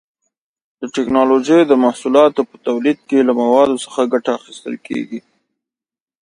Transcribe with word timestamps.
د 0.79 0.81
ټېکنالوجۍ 0.95 1.61
د 1.67 1.73
محصولاتو 1.83 2.41
په 2.49 2.55
تولید 2.67 2.99
کې 3.07 3.19
له 3.27 3.33
موادو 3.41 3.81
څخه 3.85 4.09
ګټه 4.13 4.31
اخیستل 4.39 4.75
کېږي. 4.87 5.19